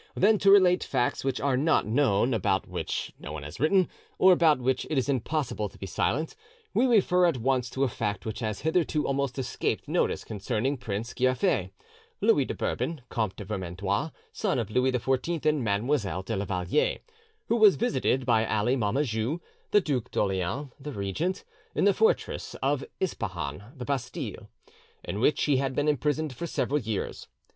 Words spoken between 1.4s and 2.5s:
not known, or